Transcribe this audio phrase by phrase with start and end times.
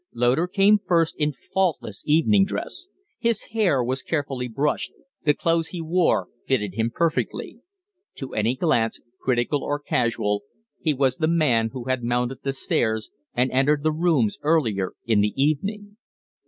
[0.15, 2.87] Loder came first, in faultless evening dress.
[3.19, 4.93] His hair was carefully brushed,
[5.25, 7.59] the clothes he wore fitted him perfectly.
[8.15, 10.41] To any glance, critical or casual,
[10.79, 15.21] he was the man who had mounted the stairs and entered the rooms earlier in
[15.21, 15.97] the evening.